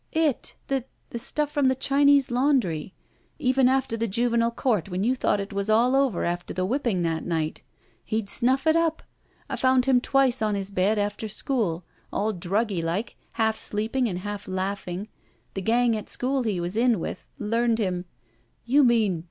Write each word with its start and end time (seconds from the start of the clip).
"It. 0.13 0.55
The— 0.65 0.83
^the 1.11 1.19
stuff 1.19 1.51
from 1.51 1.67
the 1.67 1.75
Chinese 1.75 2.31
laundry. 2.31 2.95
Even 3.37 3.67
after 3.69 3.95
the 3.95 4.07
Juvenile 4.07 4.49
Court, 4.49 4.89
when 4.89 5.03
you 5.03 5.15
thought 5.15 5.39
it 5.39 5.53
was 5.53 5.69
all 5.69 5.95
over 5.95 6.23
after 6.23 6.55
the 6.55 6.65
whipping 6.65 7.03
that 7.03 7.23
night. 7.23 7.61
He'd 8.03 8.27
snuff 8.27 8.65
it 8.65 8.75
up. 8.75 9.03
I 9.47 9.57
found 9.57 9.85
him 9.85 10.01
twice 10.01 10.41
on 10.41 10.55
his 10.55 10.71
bed 10.71 10.97
after 10.97 11.27
school. 11.29 11.85
All 12.11 12.33
druggy 12.33 12.83
like— 12.83 13.15
^half 13.37 13.55
sleeping 13.55 14.09
and 14.09 14.17
half 14.17 14.47
laughing. 14.47 15.07
The 15.53 15.61
gang 15.61 15.95
at 15.95 16.09
school 16.09 16.41
he 16.41 16.59
was 16.59 16.75
in 16.75 16.99
with— 16.99 17.27
learned 17.37 17.77
him 17.77 18.05
—""You 18.65 18.83
mean 18.83 19.19